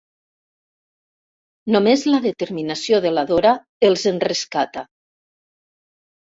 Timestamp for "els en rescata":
3.91-4.87